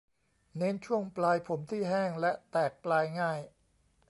[0.57, 3.39] เน้นช่วงปลายผมที่แห้งและแตกปลายง่าย